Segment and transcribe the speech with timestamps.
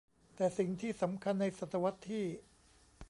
[0.35, 2.25] แต่สิ่งที่สำคัญในศตวรรษที่